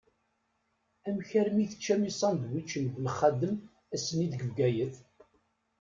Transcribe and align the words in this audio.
Amek 1.07 1.29
armi 1.41 1.65
teččam 1.71 2.01
isandwičen 2.09 2.85
n 2.89 2.93
Belxadem 3.03 3.55
ass-nni 3.95 4.27
deg 4.31 4.41
Bgayet? 4.49 4.95